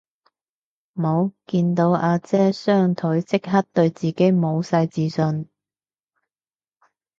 [0.95, 5.47] 無，見到阿姐雙腿即刻對自己無晒自信